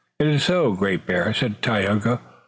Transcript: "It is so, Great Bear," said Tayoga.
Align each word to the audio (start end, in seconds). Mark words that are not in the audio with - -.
"It 0.17 0.25
is 0.25 0.43
so, 0.45 0.71
Great 0.73 1.05
Bear," 1.05 1.31
said 1.31 1.61
Tayoga. 1.61 2.21